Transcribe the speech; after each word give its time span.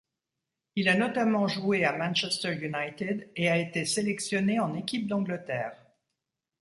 Il 0.75 0.89
a 0.89 0.97
notamment 0.97 1.47
joué 1.47 1.85
à 1.85 1.95
Manchester 1.95 2.55
United 2.55 3.29
et 3.35 3.49
a 3.51 3.59
été 3.59 3.85
sélectionné 3.85 4.59
en 4.59 4.73
équipe 4.73 5.05
d'Angleterre. 5.05 5.75